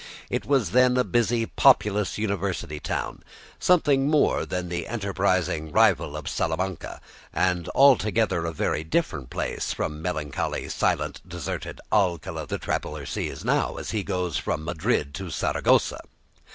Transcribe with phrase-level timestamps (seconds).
[0.31, 3.21] It was then a busy, populous university town,
[3.59, 6.99] something more than the enterprising rival of Salamanca,
[7.31, 13.45] and altogether a very different place from the melancholy, silent, deserted Alcala the traveller sees
[13.45, 15.99] now as he goes from Madrid to Saragossa.